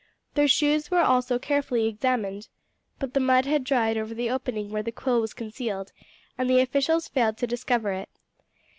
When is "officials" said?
6.59-7.07